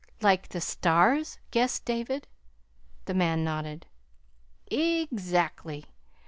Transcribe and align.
"Like 0.19 0.47
the 0.49 0.61
stars?" 0.61 1.37
guessed 1.51 1.85
David. 1.85 2.27
The 3.05 3.13
man 3.13 3.43
nodded. 3.43 3.85
"Ex 4.71 5.31
ACTLY! 5.31 5.85